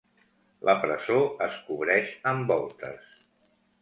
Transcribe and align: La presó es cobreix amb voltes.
La 0.69 0.73
presó 0.85 1.19
es 1.49 1.59
cobreix 1.67 2.17
amb 2.33 2.51
voltes. 2.55 3.13